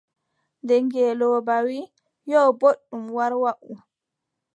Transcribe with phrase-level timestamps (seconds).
[0.61, 1.91] Nde ngeelooba wii:
[2.31, 3.71] «yo, booɗɗum war waʼu.».